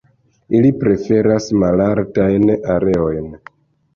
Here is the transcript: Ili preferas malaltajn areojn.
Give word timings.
Ili 0.59 0.71
preferas 0.83 1.49
malaltajn 1.63 2.53
areojn. 2.77 3.29